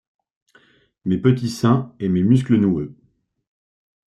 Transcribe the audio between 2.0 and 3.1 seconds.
mes muscles noueux.